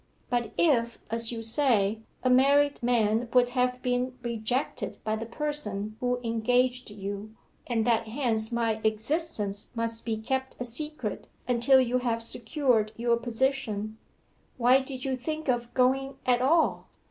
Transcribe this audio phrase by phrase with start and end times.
[0.31, 5.95] But if, as you say, a married man would have been rejected by the person
[5.99, 7.35] who engaged you,
[7.67, 13.15] and that hence my existence must be kept a secret until you have secured your
[13.15, 13.99] position,
[14.57, 16.87] why did you think of going at all?